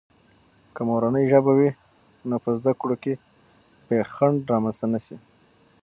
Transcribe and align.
که 0.73 0.81
مورنۍ 0.89 1.25
ژبه 1.31 1.51
وي، 1.57 1.69
نو 2.29 2.35
په 2.43 2.49
زده 2.59 2.71
کړو 2.81 2.95
کې 3.03 3.13
بې 3.87 3.99
خنډ 4.13 4.37
رامنځته 4.51 4.85
نه 4.93 4.99
سي. 5.05 5.17